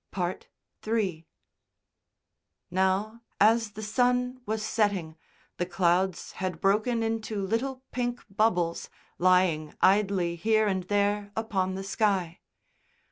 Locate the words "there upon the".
10.85-11.83